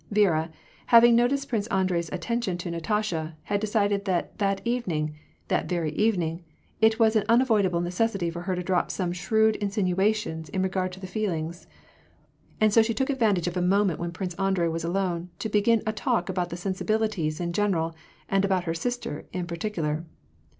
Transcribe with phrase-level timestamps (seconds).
[0.11, 0.49] Viera,
[0.87, 5.13] having noticed Prince Andrei's attention to Natasha, had decided that that evening,
[5.47, 6.43] that very evening,
[6.81, 10.99] it was an unavoidable necessity for her to drop some shrewd insinuations in regard to
[10.99, 11.67] the feel ings;
[12.59, 15.83] and so she took advantage of a moment when Prince Andrei was alone to begin
[15.85, 17.93] a talk about the sensibilities in gen eral,
[18.27, 20.03] and about her sister in particular.